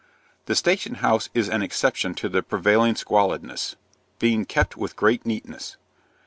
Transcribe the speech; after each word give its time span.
The 0.47 0.55
station 0.55 0.95
house 0.95 1.29
is 1.35 1.47
an 1.47 1.61
exception 1.61 2.15
to 2.15 2.27
the 2.27 2.41
prevailing 2.41 2.95
squalidness, 2.95 3.75
being 4.17 4.45
kept 4.45 4.75
with 4.75 4.95
great 4.95 5.27
neatness. 5.27 5.77